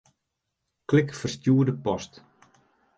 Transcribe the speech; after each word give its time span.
Klik 0.89 1.13
Ferstjoerde 1.19 1.79
post. 1.87 2.21